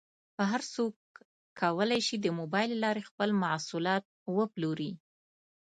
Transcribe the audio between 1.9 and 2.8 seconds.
شي د مبایل له